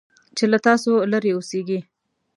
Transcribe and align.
چې 0.37 0.43
له 0.51 0.57
تاسو 0.67 0.91
لرې 1.11 1.31
اوسيږي. 1.35 1.79